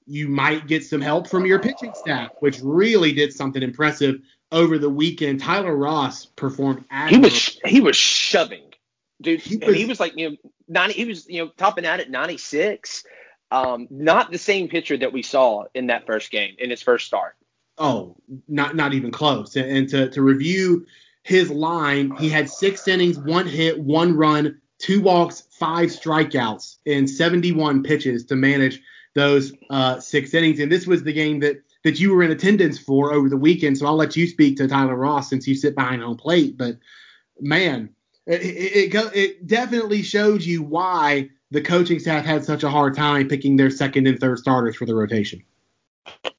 [0.05, 4.77] you might get some help from your pitching staff, which really did something impressive over
[4.77, 5.41] the weekend.
[5.41, 6.85] Tyler Ross performed.
[7.09, 8.73] He was he was shoving,
[9.21, 9.41] dude.
[9.41, 10.35] He was, he was like you know
[10.67, 10.93] ninety.
[10.93, 13.03] He was you know topping out at ninety six.
[13.51, 17.05] Um, not the same pitcher that we saw in that first game in his first
[17.05, 17.35] start.
[17.77, 18.15] Oh,
[18.47, 19.55] not not even close.
[19.55, 20.85] And, and to to review
[21.23, 27.07] his line, he had six innings, one hit, one run, two walks, five strikeouts in
[27.07, 28.79] 71 pitches to manage
[29.15, 30.59] those uh, six innings.
[30.59, 33.77] And this was the game that that you were in attendance for over the weekend.
[33.77, 36.57] So I'll let you speak to Tyler Ross since you sit behind home plate.
[36.57, 36.77] But
[37.39, 37.89] man,
[38.25, 42.95] it, it, it, it definitely showed you why the coaching staff had such a hard
[42.95, 45.43] time picking their second and third starters for the rotation.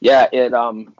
[0.00, 0.94] Yeah, it um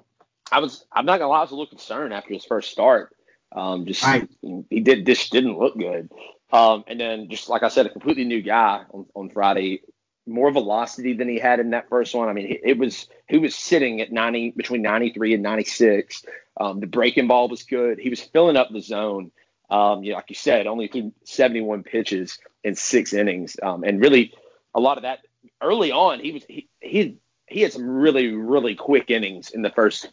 [0.51, 3.15] I was I'm not gonna lie, I was a little concerned after his first start.
[3.53, 4.29] Um just right.
[4.71, 6.11] he did this didn't look good.
[6.53, 9.83] Um and then just like I said, a completely new guy on, on Friday,
[10.27, 12.29] more velocity than he had in that first one.
[12.29, 16.25] I mean, it was he was sitting at 90 between 93 and 96.
[16.59, 17.99] Um, the breaking ball was good.
[17.99, 19.31] He was filling up the zone.
[19.71, 24.01] Um, you know, like you said, only threw 71 pitches in six innings, um, and
[24.01, 24.33] really
[24.75, 25.21] a lot of that
[25.61, 26.21] early on.
[26.21, 30.11] He was he he he had some really really quick innings in the first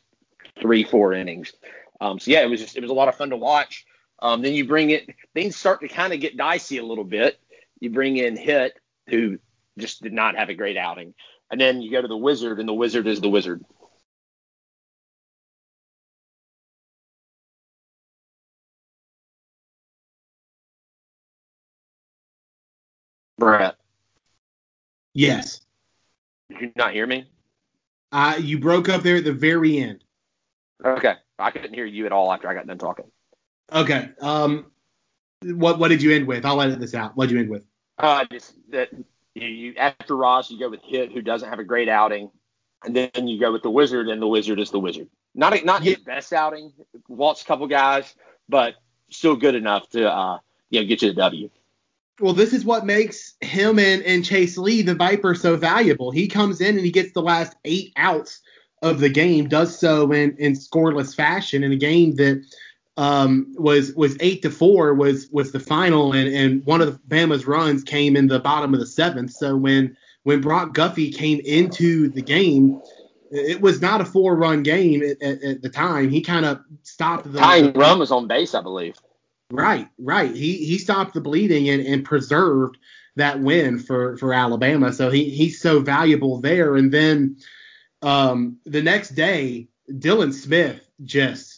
[0.60, 1.54] three four innings.
[2.02, 3.86] Um, so yeah, it was just it was a lot of fun to watch.
[4.20, 7.40] Um, then you bring it things start to kind of get dicey a little bit.
[7.80, 9.38] You bring in Hit who
[9.78, 11.14] just did not have a great outing,
[11.52, 13.64] and then you go to the Wizard, and the Wizard is the Wizard.
[23.38, 23.76] Brett.
[25.14, 25.62] Yes.
[26.50, 27.30] Did you not hear me?
[28.12, 30.04] Uh, you broke up there at the very end.
[30.86, 31.16] Okay.
[31.40, 33.06] I couldn't hear you at all after I got done talking.
[33.72, 34.10] Okay.
[34.22, 34.72] Um,
[35.44, 36.46] what what did you end with?
[36.46, 37.18] I'll edit this out.
[37.18, 37.66] What did you end with?
[37.98, 38.90] Uh, just that
[39.36, 42.30] you, you after Ross, you go with Hit, who doesn't have a great outing,
[42.84, 45.08] and then you go with the Wizard, and the Wizard is the Wizard.
[45.36, 45.96] Not a, not yeah.
[45.96, 46.72] his best outing,
[47.08, 48.16] waltz a couple guys,
[48.48, 48.76] but
[49.10, 51.50] still good enough to uh, you know get you the W.
[52.20, 56.12] Well, this is what makes him and, and Chase Lee, the Viper, so valuable.
[56.12, 58.40] He comes in and he gets the last eight outs
[58.84, 62.46] of the game, does so in, in scoreless fashion in a game that
[62.98, 67.00] um, was was eight to four was was the final, and, and one of the
[67.08, 69.32] Bama's runs came in the bottom of the seventh.
[69.32, 72.82] So when when Brock Guffey came into the game,
[73.32, 76.10] it was not a four run game at, at, at the time.
[76.10, 78.96] He kind of stopped the tying run was on base, I believe.
[79.52, 80.34] Right, right.
[80.34, 82.78] He he stopped the bleeding and, and preserved
[83.16, 84.94] that win for for Alabama.
[84.94, 86.76] So he he's so valuable there.
[86.76, 87.38] And then
[88.04, 91.53] um, the next day, Dylan Smith just.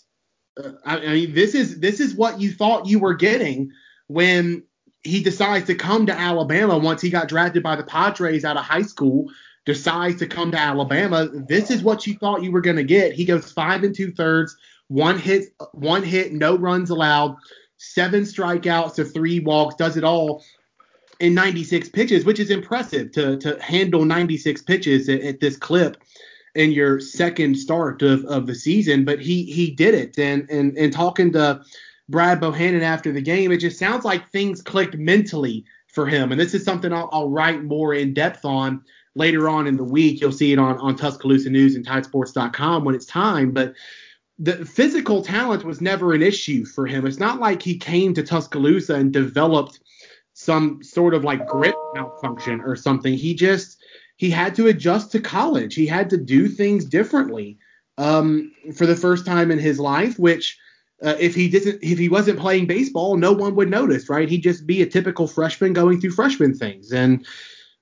[0.85, 3.71] I, I mean, this is this is what you thought you were getting
[4.07, 4.63] when
[5.03, 8.63] he decides to come to Alabama once he got drafted by the Padres out of
[8.63, 9.29] high school.
[9.65, 11.27] Decides to come to Alabama.
[11.27, 13.13] This is what you thought you were going to get.
[13.13, 14.55] He goes five and two thirds,
[14.89, 17.35] one hit, one hit, no runs allowed
[17.77, 20.43] seven strikeouts to three walks, does it all
[21.19, 25.97] in 96 pitches, which is impressive to to handle 96 pitches at, at this clip
[26.55, 29.05] in your second start of, of the season.
[29.05, 31.61] But he he did it, and and and talking to
[32.09, 36.39] Brad Bohannon after the game, it just sounds like things clicked mentally for him, and
[36.39, 38.83] this is something I'll, I'll write more in depth on
[39.15, 40.19] later on in the week.
[40.19, 43.73] You'll see it on on Tuscaloosa News and TideSports.com when it's time, but
[44.37, 47.07] the physical talent was never an issue for him.
[47.07, 49.79] It's not like he came to Tuscaloosa and developed
[50.33, 53.13] some sort of like grip malfunction or something.
[53.13, 53.81] He just
[54.17, 55.75] he had to adjust to college.
[55.75, 57.57] He had to do things differently
[57.97, 60.57] um, for the first time in his life, which
[61.03, 64.29] uh, if he didn't if he wasn't playing baseball, no one would notice, right?
[64.29, 66.91] He'd just be a typical freshman going through freshman things.
[66.91, 67.25] And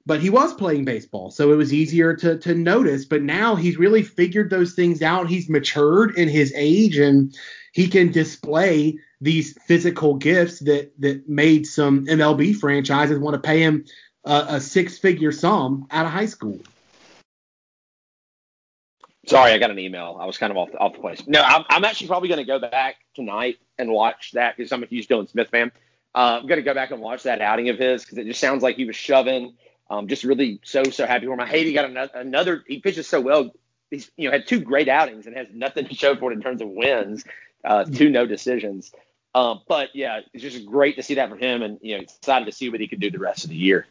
[0.05, 3.05] but he was playing baseball, so it was easier to to notice.
[3.05, 5.29] But now he's really figured those things out.
[5.29, 7.35] He's matured in his age, and
[7.71, 13.59] he can display these physical gifts that that made some MLB franchises want to pay
[13.59, 13.85] him
[14.25, 16.59] a, a six figure sum out of high school.
[19.25, 20.17] Sorry, I got an email.
[20.19, 21.25] I was kind of off the, off the place.
[21.27, 24.83] No, I'm, I'm actually probably going to go back tonight and watch that because I'm
[24.83, 25.71] a huge Dylan Smith fan.
[26.15, 28.61] Uh, I'm gonna go back and watch that outing of his because it just sounds
[28.61, 29.53] like he was shoving.
[29.89, 31.39] Um, just really so so happy for him.
[31.39, 32.63] I hate he got another, another.
[32.67, 33.51] He pitches so well.
[33.89, 36.41] He's you know had two great outings and has nothing to show for it in
[36.41, 37.23] terms of wins.
[37.63, 38.91] Uh, two no decisions.
[39.33, 42.45] Um, but yeah, it's just great to see that from him, and you know excited
[42.45, 43.87] to see what he can do the rest of the year.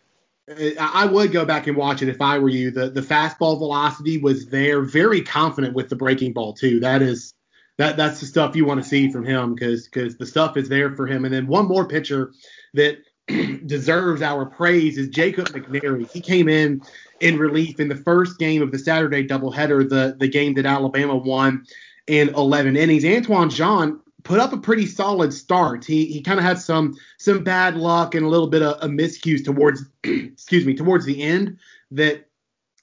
[0.50, 2.70] Uh, I would go back and watch it if I were you.
[2.70, 6.81] The the fastball velocity was there, very confident with the breaking ball too.
[6.81, 7.35] That is
[7.78, 10.68] that that's the stuff you want to see from him because because the stuff is
[10.68, 11.24] there for him.
[11.24, 12.33] And then one more pitcher
[12.74, 12.98] that
[13.66, 16.11] deserves our praise is Jacob McNary.
[16.11, 16.83] He came in
[17.20, 21.16] in relief in the first game of the Saturday doubleheader, the the game that Alabama
[21.16, 21.64] won
[22.09, 23.05] in 11 innings.
[23.05, 25.85] Antoine Jean put up a pretty solid start.
[25.85, 28.88] He he kind of had some some bad luck and a little bit of a
[28.88, 31.58] miscues towards excuse me towards the end
[31.90, 32.28] that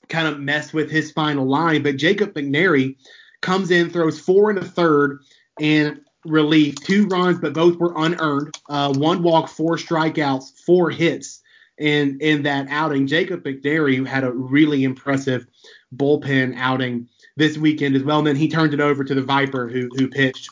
[0.07, 1.83] kind of messed with his final line.
[1.83, 2.95] But Jacob McNary
[3.41, 5.19] comes in, throws four and a third,
[5.59, 8.57] and relief two runs, but both were unearned.
[8.69, 11.41] Uh, one walk, four strikeouts, four hits
[11.77, 13.07] in in that outing.
[13.07, 15.47] Jacob McNary had a really impressive
[15.95, 18.19] bullpen outing this weekend as well.
[18.19, 20.49] And then he turned it over to the Viper who who pitched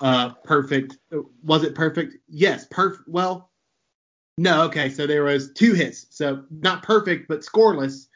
[0.00, 0.98] uh, perfect.
[1.42, 2.16] Was it perfect?
[2.28, 3.08] Yes, perfect.
[3.08, 3.50] Well,
[4.36, 4.64] no.
[4.64, 8.06] Okay, so there was two hits, so not perfect, but scoreless.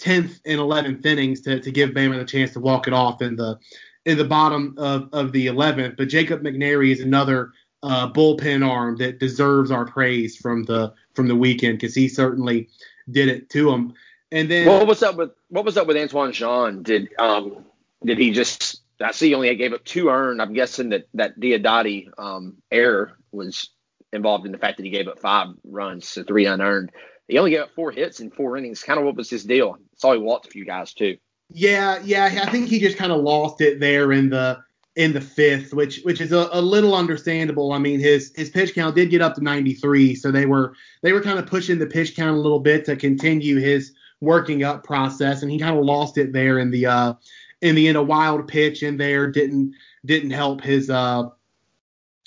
[0.00, 3.36] 10th and 11th innings to, to give Bama the chance to walk it off in
[3.36, 3.56] the
[4.04, 5.96] in the bottom of, of the 11th.
[5.96, 7.52] But Jacob McNary is another
[7.84, 12.68] uh, bullpen arm that deserves our praise from the from the weekend because he certainly
[13.10, 13.94] did it to him.
[14.30, 16.82] And then what was up with what was up with Antoine Jean?
[16.82, 17.64] Did um
[18.04, 20.40] did he just I see he only gave up two earned.
[20.40, 23.70] I'm guessing that that Diodati um, error was
[24.12, 26.90] involved in the fact that he gave up five runs so three unearned.
[27.28, 28.82] He only gave up four hits in four innings.
[28.82, 29.76] Kind of what was his deal?
[29.96, 31.16] Saw he walked a few guys too.
[31.50, 32.42] Yeah, yeah.
[32.42, 34.58] I think he just kind of lost it there in the
[34.96, 37.72] in the fifth, which which is a, a, little understandable.
[37.72, 41.12] I mean, his his pitch count did get up to 93, so they were they
[41.12, 44.84] were kind of pushing the pitch count a little bit to continue his working up
[44.84, 47.14] process, and he kind of lost it there in the uh,
[47.62, 51.24] in the end a wild pitch in there didn't didn't help his uh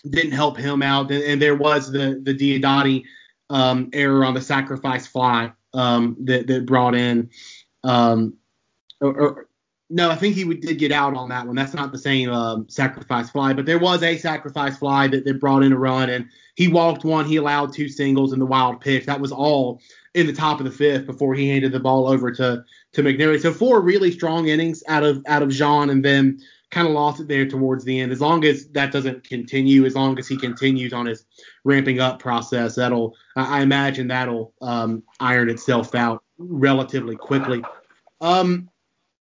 [0.10, 3.04] didn't help him out and, and there was the the Diodati
[3.50, 7.30] um, error on the sacrifice fly um, that that brought in
[7.84, 8.34] um,
[9.02, 9.50] or, or,
[9.90, 11.56] no, I think he would, did get out on that one.
[11.56, 15.40] That's not the same um, sacrifice fly, but there was a sacrifice fly that, that
[15.40, 17.26] brought in a run, and he walked one.
[17.26, 19.06] He allowed two singles in the wild pitch.
[19.06, 19.82] That was all
[20.16, 22.64] in the top of the fifth before he handed the ball over to
[22.96, 23.42] to McNary.
[23.42, 26.40] So four really strong innings out of out of Jean, and then
[26.72, 28.12] kind of lost it there towards the end.
[28.12, 31.26] As long as that doesn't continue, as long as he continues on his
[31.64, 37.64] ramping up process, that'll I imagine that'll um, iron itself out relatively quickly.
[38.22, 38.70] Um,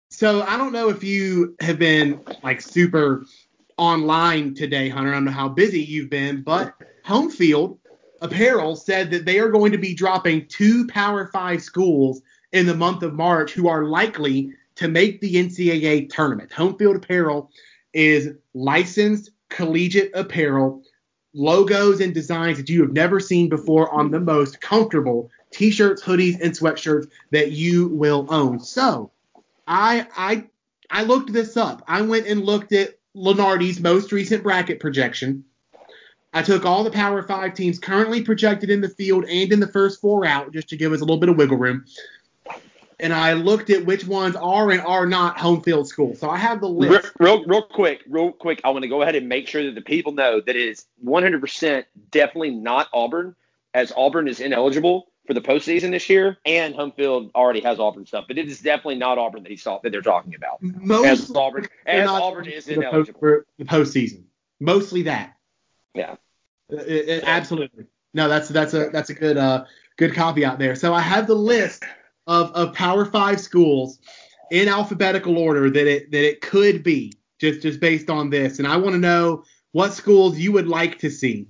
[0.09, 3.25] so I don't know if you have been like super
[3.77, 5.11] online today, Hunter.
[5.11, 7.79] I don't know how busy you've been, but Home Field
[8.21, 12.23] Apparel said that they are going to be dropping two Power Five schools
[12.55, 16.53] in the month of March who are likely to make the NCAA tournament.
[16.53, 17.51] Home Field Apparel
[17.93, 20.83] is licensed collegiate apparel,
[21.35, 26.41] logos and designs that you have never seen before on the most comfortable t-shirts, hoodies,
[26.41, 28.61] and sweatshirts that you will own.
[28.61, 29.11] So
[29.67, 30.45] I I
[30.91, 31.83] I looked this up.
[31.89, 35.45] I went and looked at Lunardi's most recent bracket projection.
[36.33, 39.69] I took all the Power Five teams currently projected in the field and in the
[39.69, 41.85] first four out, just to give us a little bit of wiggle room.
[43.01, 46.21] And I looked at which ones are and are not home field schools.
[46.21, 47.13] So I have the list.
[47.19, 48.61] Real, real, real quick, real quick.
[48.65, 50.87] I want to go ahead and make sure that the people know that it is
[51.05, 53.35] 100% definitely not Auburn,
[53.73, 58.07] as Auburn is ineligible for the postseason this year, and home field already has Auburn
[58.07, 60.63] stuff, but it is definitely not Auburn that he saw that they're talking about.
[60.63, 64.25] Most as Auburn, as Auburn is ineligible for the postseason.
[64.61, 65.35] Mostly that.
[65.95, 66.17] Yeah.
[66.69, 67.87] It, uh, it, uh, absolutely.
[68.13, 69.65] No, that's that's a that's a good uh
[69.97, 70.77] good copy out there.
[70.77, 71.85] So I have the list
[72.27, 73.99] of of Power Five schools
[74.51, 78.69] in alphabetical order that it that it could be just just based on this, and
[78.69, 81.49] I want to know what schools you would like to see.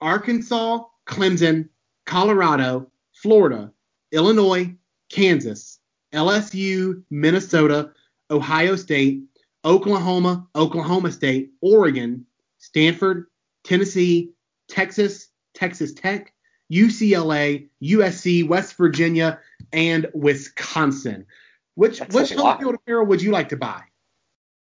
[0.00, 1.68] Arkansas, Clemson,
[2.06, 3.72] Colorado, Florida,
[4.10, 4.74] Illinois,
[5.10, 5.78] Kansas,
[6.12, 7.92] LSU, Minnesota,
[8.30, 9.22] Ohio State,
[9.64, 12.26] Oklahoma, Oklahoma State, Oregon,
[12.58, 13.26] Stanford,
[13.64, 14.32] Tennessee,
[14.68, 16.32] Texas, Texas Tech,
[16.72, 19.38] UCLA, USC, West Virginia,
[19.72, 21.26] and Wisconsin.
[21.74, 23.82] Which That's which home field apparel would you like to buy?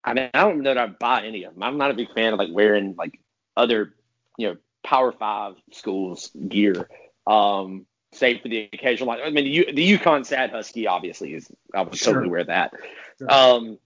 [0.05, 1.63] I mean, I don't know that I'd buy any of them.
[1.63, 3.21] I'm not a big fan of like wearing like
[3.57, 3.95] other,
[4.39, 6.89] you know, Power Five schools gear.
[7.27, 9.09] Um, save for the occasional.
[9.09, 11.51] Like, I mean, the, the UConn Sad Husky obviously is.
[11.75, 12.15] I would sure.
[12.15, 12.73] totally wear that.
[13.19, 13.33] Sure.
[13.33, 13.79] Um,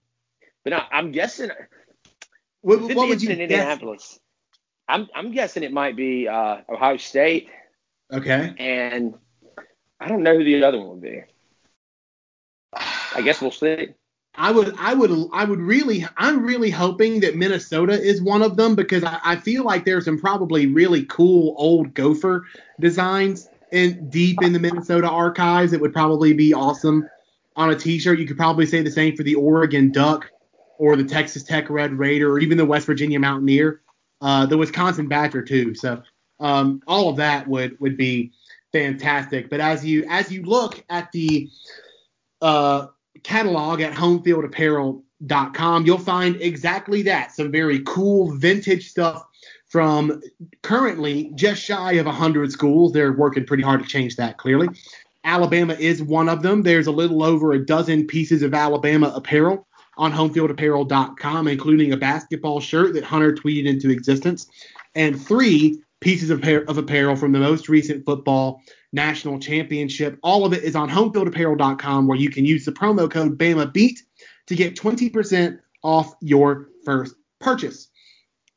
[0.63, 1.49] but no, I'm guessing.
[2.61, 4.19] What, what would you in Indianapolis?
[4.87, 7.49] I'm I'm guessing it might be uh, Ohio State.
[8.11, 8.53] Okay.
[8.57, 9.15] And
[9.99, 11.23] I don't know who the other one would be.
[12.73, 13.89] I guess we'll see.
[14.35, 18.55] I would, I would, I would really, I'm really hoping that Minnesota is one of
[18.55, 22.45] them because I, I feel like there's some probably really cool old Gopher
[22.79, 25.73] designs in deep in the Minnesota archives.
[25.73, 27.09] It would probably be awesome
[27.55, 28.19] on a T-shirt.
[28.19, 30.29] You could probably say the same for the Oregon Duck
[30.77, 33.81] or the Texas Tech Red Raider or even the West Virginia Mountaineer,
[34.21, 35.73] uh, the Wisconsin Badger too.
[35.73, 36.03] So
[36.39, 38.33] um, all of that would would be
[38.71, 39.49] fantastic.
[39.49, 41.49] But as you as you look at the
[42.41, 42.87] uh,
[43.23, 47.31] catalog at homefieldapparel.com, you'll find exactly that.
[47.31, 49.23] Some very cool vintage stuff
[49.67, 50.21] from
[50.63, 52.93] currently just shy of 100 schools.
[52.93, 54.67] They're working pretty hard to change that, clearly.
[55.23, 56.63] Alabama is one of them.
[56.63, 62.59] There's a little over a dozen pieces of Alabama apparel on homefieldapparel.com, including a basketball
[62.59, 64.47] shirt that Hunter tweeted into existence,
[64.95, 68.61] and three pieces of, of apparel from the most recent football
[68.93, 70.17] national championship.
[70.23, 73.99] All of it is on homefieldapparel.com where you can use the promo code BAMABEAT
[74.47, 77.89] to get 20% off your first purchase.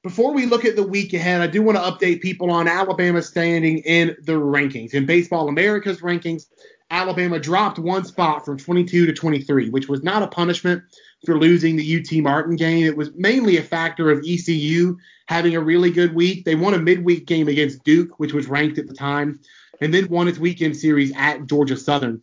[0.02, 3.28] Before we look at the week ahead, I do want to update people on Alabama's
[3.28, 4.94] standing in the rankings.
[4.94, 6.46] In Baseball America's rankings,
[6.90, 10.82] Alabama dropped one spot from 22 to 23, which was not a punishment
[11.26, 12.84] for losing the UT Martin game.
[12.84, 14.96] It was mainly a factor of ECU
[15.30, 16.44] having a really good week.
[16.44, 19.38] They won a midweek game against Duke, which was ranked at the time
[19.80, 22.20] and then won its weekend series at Georgia Southern.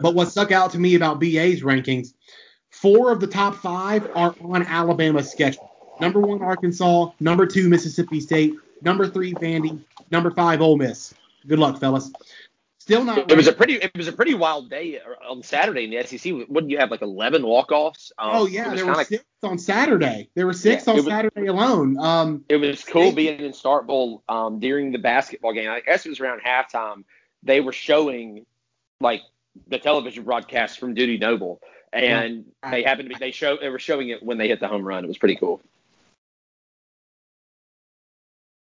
[0.00, 2.14] But what stuck out to me about BA's rankings,
[2.70, 5.70] four of the top five are on Alabama's schedule.
[6.00, 7.10] Number one, Arkansas.
[7.20, 8.54] Number two, Mississippi State.
[8.82, 9.80] Number three, Vandy.
[10.10, 11.14] Number five, Ole Miss.
[11.46, 12.10] Good luck, fellas.
[12.84, 13.30] Still not.
[13.30, 13.76] It was a pretty.
[13.76, 16.30] It was a pretty wild day on Saturday in the SEC.
[16.50, 18.12] Wouldn't you have like 11 walk-offs?
[18.18, 20.28] Um, oh yeah, there were kinda, six on Saturday.
[20.34, 21.98] There were six yeah, on was, Saturday alone.
[21.98, 25.70] Um, it was cool they, being in Starkville um, during the basketball game.
[25.70, 27.04] I guess it was around halftime.
[27.42, 28.44] They were showing
[29.00, 29.22] like
[29.66, 32.70] the television broadcast from Dudy Noble, and yeah.
[32.70, 34.86] they happened to be they show they were showing it when they hit the home
[34.86, 35.04] run.
[35.04, 35.62] It was pretty cool.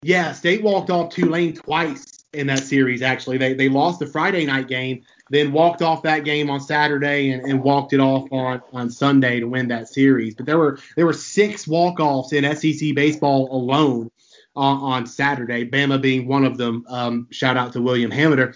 [0.03, 3.03] Yeah, State walked off Tulane twice in that series.
[3.03, 7.31] Actually, they they lost the Friday night game, then walked off that game on Saturday
[7.31, 10.35] and, and walked it off on on Sunday to win that series.
[10.35, 14.11] But there were there were six walk offs in SEC baseball alone
[14.55, 15.69] on, on Saturday.
[15.69, 16.85] Bama being one of them.
[16.89, 18.55] Um, shout out to William Hamiter.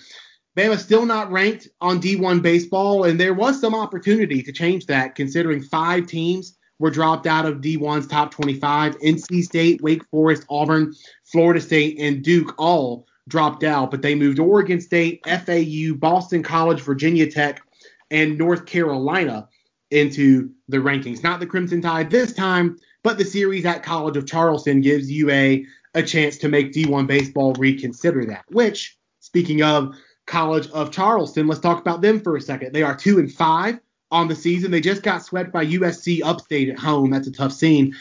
[0.57, 5.17] Bama still not ranked on D1 baseball, and there was some opportunity to change that,
[5.17, 8.97] considering five teams were dropped out of D1's top 25.
[9.01, 14.39] NC State, Wake Forest, Auburn, Florida State, and Duke all dropped out, but they moved
[14.39, 17.63] Oregon State, FAU, Boston College, Virginia Tech,
[18.11, 19.49] and North Carolina
[19.91, 21.23] into the rankings.
[21.23, 25.61] Not the Crimson Tide this time, but the series at College of Charleston gives UA
[25.95, 28.45] a chance to make D1 baseball reconsider that.
[28.51, 29.95] Which, speaking of
[30.27, 32.73] College of Charleston, let's talk about them for a second.
[32.73, 33.79] They are two and five
[34.11, 34.71] on the season.
[34.71, 37.11] They just got swept by USC Upstate at home.
[37.11, 37.95] That's a tough scene.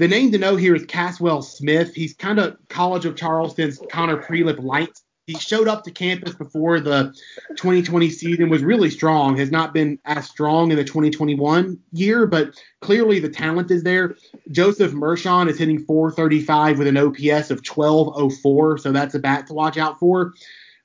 [0.00, 1.94] The name to know here is Caswell Smith.
[1.94, 4.98] He's kind of College of Charleston's Connor Prielipp light.
[5.26, 7.14] He showed up to campus before the
[7.50, 12.58] 2020 season, was really strong, has not been as strong in the 2021 year, but
[12.80, 14.16] clearly the talent is there.
[14.50, 19.52] Joseph Mershon is hitting 435 with an OPS of 1204, so that's a bat to
[19.52, 20.32] watch out for.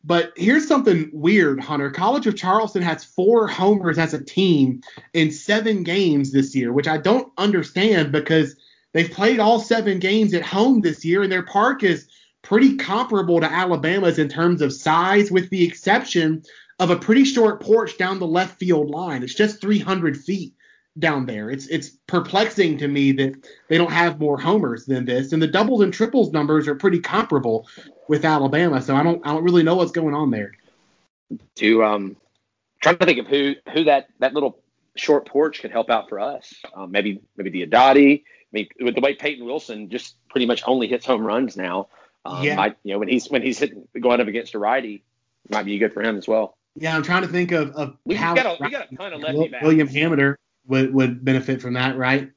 [0.04, 1.90] But here's something weird, Hunter.
[1.90, 4.82] College of Charleston has four homers as a team
[5.14, 8.58] in seven games this year, which I don't understand because
[8.96, 12.08] They've played all seven games at home this year, and their park is
[12.42, 16.44] pretty comparable to Alabama's in terms of size, with the exception
[16.80, 19.22] of a pretty short porch down the left field line.
[19.22, 20.54] It's just 300 feet
[20.98, 21.50] down there.
[21.50, 25.48] It's it's perplexing to me that they don't have more homers than this, and the
[25.48, 27.68] doubles and triples numbers are pretty comparable
[28.08, 28.82] with Alabama.
[28.82, 30.54] So I don't I don't really know what's going on there.
[31.56, 32.16] To um,
[32.82, 34.58] trying to think of who who that that little
[34.96, 36.54] short porch could help out for us.
[36.74, 38.24] Um, maybe maybe Diodati,
[38.56, 41.88] mean, with the way Peyton Wilson just pretty much only hits home runs now,
[42.26, 42.56] um, yeah.
[42.56, 45.04] Might, you know, when he's when he's hitting going up against a righty,
[45.50, 46.58] might be good for him as well.
[46.76, 49.14] Yeah, I'm trying to think of, of we how got a, we got a ton
[49.14, 50.36] of lefty William Hamiter
[50.68, 52.32] would, would benefit from that, right?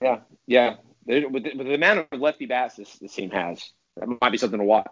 [0.00, 0.76] Yeah, yeah.
[1.04, 4.38] With the, with the amount of lefty bats this, this team has, that might be
[4.38, 4.86] something to watch.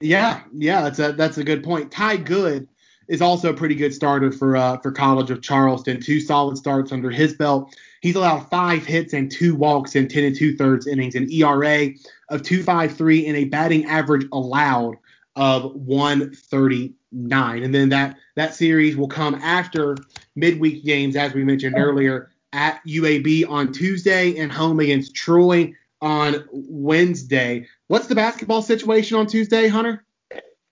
[0.00, 1.92] Yeah, yeah, that's a that's a good point.
[1.92, 2.68] Ty Good
[3.08, 6.00] is also a pretty good starter for uh, for College of Charleston.
[6.00, 7.74] Two solid starts under his belt.
[8.00, 11.90] He's allowed five hits and two walks in 10 and two thirds innings, an ERA
[12.30, 14.96] of 2.53 and a batting average allowed
[15.36, 17.62] of 139.
[17.62, 19.96] And then that that series will come after
[20.34, 26.44] midweek games, as we mentioned earlier, at UAB on Tuesday and home against Troy on
[26.50, 27.68] Wednesday.
[27.86, 30.04] What's the basketball situation on Tuesday, Hunter?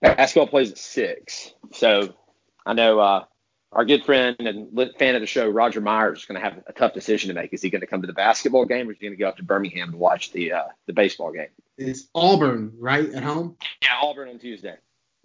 [0.01, 1.53] Basketball plays at six.
[1.73, 2.13] So
[2.65, 3.25] I know uh,
[3.71, 6.73] our good friend and fan of the show, Roger Myers, is going to have a
[6.73, 7.53] tough decision to make.
[7.53, 9.29] Is he going to come to the basketball game, or is he going to go
[9.29, 11.47] up to Birmingham to watch the uh, the baseball game?
[11.77, 13.57] It's Auburn, right, at home?
[13.81, 14.75] Yeah, Auburn on Tuesday.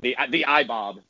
[0.00, 0.98] The the IBOB.
[0.98, 1.02] Uh,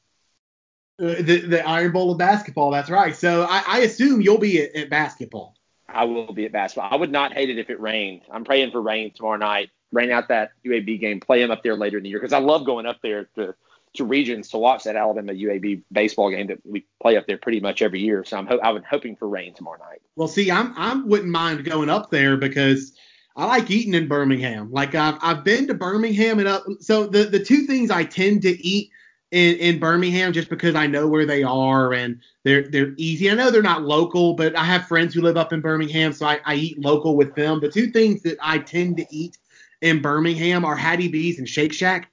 [0.98, 2.70] the the Iron Bowl of basketball.
[2.70, 3.14] That's right.
[3.14, 5.54] So I, I assume you'll be at, at basketball.
[5.88, 6.88] I will be at basketball.
[6.90, 8.22] I would not hate it if it rained.
[8.32, 9.70] I'm praying for rain tomorrow night.
[9.92, 11.20] Rain out that UAB game.
[11.20, 13.54] Play them up there later in the year because I love going up there to
[13.96, 17.60] to regions to watch that Alabama UAB baseball game that we play up there pretty
[17.60, 18.24] much every year.
[18.24, 20.00] So I'm ho- I'm hoping for rain tomorrow night.
[20.16, 22.92] Well, see, I'm I wouldn't mind going up there because
[23.36, 24.70] I like eating in Birmingham.
[24.72, 26.64] Like I've I've been to Birmingham and up.
[26.80, 28.90] So the the two things I tend to eat
[29.30, 33.30] in, in Birmingham just because I know where they are and they're they're easy.
[33.30, 36.26] I know they're not local, but I have friends who live up in Birmingham, so
[36.26, 37.60] I, I eat local with them.
[37.60, 39.38] The two things that I tend to eat
[39.82, 42.10] in Birmingham are Hattie B's and Shake Shack.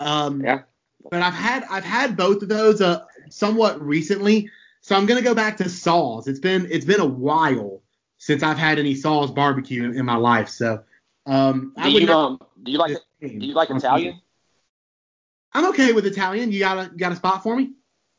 [0.00, 0.62] Um, yeah.
[1.10, 4.50] But I've had I've had both of those uh, somewhat recently,
[4.80, 6.26] so I'm gonna go back to Saw's.
[6.26, 7.82] It's been it's been a while
[8.18, 10.48] since I've had any Saw's barbecue in, in my life.
[10.48, 10.82] So
[11.26, 14.20] um, do you um do you like do you like Italian?
[15.52, 16.50] I'm okay with Italian.
[16.50, 17.72] You got a you got a spot for me?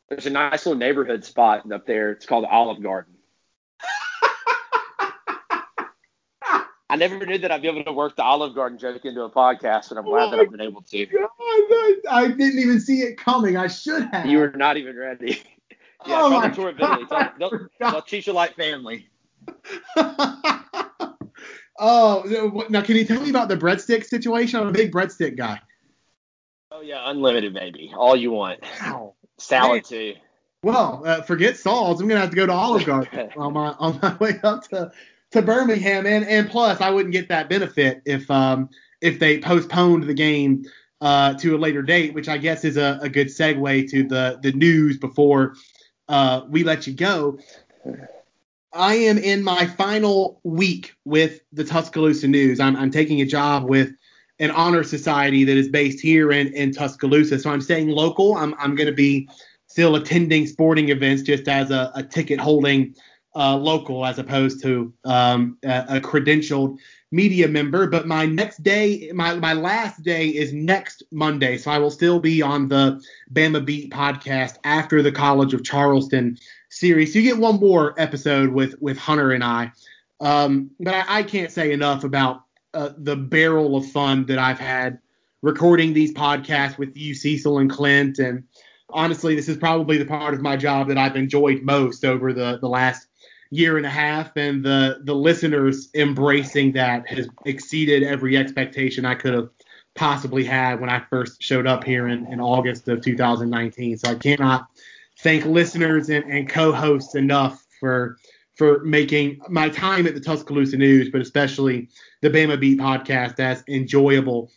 [0.10, 2.12] There's a nice little neighborhood spot up there.
[2.12, 3.15] It's called Olive Garden.
[6.96, 9.30] I never knew that I'd be able to work the Olive Garden joke into a
[9.30, 11.06] podcast, and I'm glad oh that I've been able to.
[11.06, 11.30] God,
[12.10, 13.58] I didn't even see it coming.
[13.58, 14.28] I should have.
[14.28, 15.44] You were not even ready.
[16.08, 17.06] yeah, oh my tour Billy.
[17.06, 19.10] Tell, they'll, they'll teach you like family.
[21.78, 24.62] oh, now can you tell me about the breadstick situation?
[24.62, 25.60] I'm a big breadstick guy.
[26.72, 27.92] Oh yeah, unlimited baby.
[27.94, 28.62] All you want.
[28.80, 29.16] Wow.
[29.38, 29.84] Salad Man.
[29.84, 30.14] too.
[30.64, 32.00] Well, uh, forget Saw's.
[32.00, 34.94] I'm gonna have to go to Olive Garden on my on my way up to
[35.36, 38.70] to Birmingham, and and plus I wouldn't get that benefit if um
[39.02, 40.66] if they postponed the game
[41.02, 44.40] uh to a later date, which I guess is a, a good segue to the
[44.42, 45.56] the news before
[46.08, 47.38] uh we let you go.
[48.74, 52.60] I am in my final week with the Tuscaloosa News.
[52.60, 53.92] I'm, I'm taking a job with
[54.40, 57.40] an honor society that is based here in, in Tuscaloosa.
[57.40, 58.36] So I'm staying local.
[58.36, 59.30] I'm, I'm going to be
[59.68, 62.96] still attending sporting events just as a, a ticket holding
[63.36, 66.78] uh, local as opposed to um, a, a, credentialed
[67.12, 67.88] media member.
[67.88, 71.58] But my next day, my, my last day is next Monday.
[71.58, 76.38] So I will still be on the Bama Beat podcast after the College of Charleston
[76.70, 77.12] series.
[77.12, 79.72] So you get one more episode with, with Hunter and I.
[80.22, 84.60] Um, but I, I can't say enough about uh, the barrel of fun that I've
[84.60, 85.00] had
[85.42, 88.18] recording these podcasts with you, Cecil and Clint.
[88.18, 88.46] And
[88.90, 92.60] honestly, this is probably the part of my job that I've enjoyed most over the,
[92.60, 93.08] the last
[93.50, 94.36] year and a half.
[94.36, 99.50] And the, the listeners embracing that has exceeded every expectation I could have
[99.96, 103.98] possibly had when I first showed up here in, in August of 2019.
[103.98, 104.68] So I cannot
[105.20, 108.18] thank listeners and, and co-hosts enough for
[108.56, 111.90] for making my time at the Tuscaloosa News, but especially
[112.22, 114.50] the Bama Beat podcast as enjoyable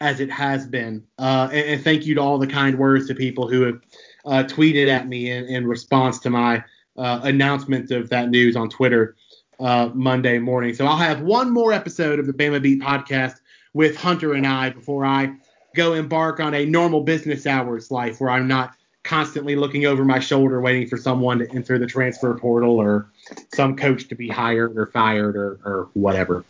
[0.00, 1.04] as it has been.
[1.18, 3.80] Uh, and, and, thank you to all the kind words to people who have
[4.26, 6.64] uh, tweeted at me in, in response to my
[6.96, 9.16] uh, announcement of that news on Twitter
[9.60, 10.74] uh, Monday morning.
[10.74, 13.36] So I'll have one more episode of the Bama Beat podcast
[13.74, 15.32] with Hunter and I before I
[15.74, 18.74] go embark on a normal business hours life where I'm not
[19.04, 23.10] constantly looking over my shoulder waiting for someone to enter the transfer portal or
[23.52, 26.44] some coach to be hired or fired or, or whatever.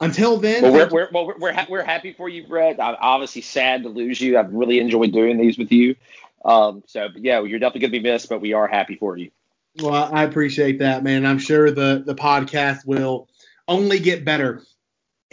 [0.00, 2.80] Until then, well, we're, we're, well, we're, we're, ha- we're happy for you, Brett.
[2.80, 4.38] I'm obviously sad to lose you.
[4.38, 5.96] I've really enjoyed doing these with you.
[6.44, 9.32] Um, so, yeah, you're definitely going to be missed, but we are happy for you.
[9.80, 11.24] Well, I appreciate that, man.
[11.24, 13.28] I'm sure the, the podcast will
[13.68, 14.62] only get better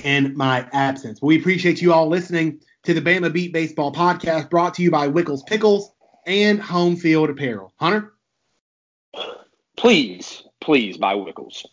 [0.04, 1.22] in my absence.
[1.22, 5.08] We appreciate you all listening to the Bama Beat Baseball podcast brought to you by
[5.08, 5.92] Wickles Pickles
[6.26, 7.74] and Home Field Apparel.
[7.78, 8.14] Hunter?
[9.78, 11.66] Please, please buy Wickles.